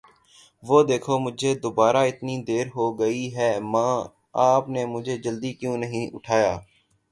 وه 0.63 0.79
دیکھو. 0.89 1.13
مجهے 1.25 1.51
دوباره 1.63 2.01
اتنی 2.09 2.35
دیر 2.49 2.65
ہو 2.75 2.85
گئی 3.01 3.23
ہے! 3.35 3.51
ماں، 3.71 3.97
آپ 4.49 4.63
نے 4.73 4.81
مجھے 4.93 5.15
جلدی 5.25 5.51
کیوں 5.59 5.75
نہیں 5.83 6.05
اٹھایا! 6.15 6.53